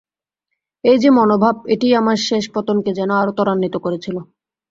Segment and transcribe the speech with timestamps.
[0.83, 4.17] এই যে মনোভাব, এটিই আমার শেষ পতনকে যেন আরো ত্বরান্বিত করেছিল।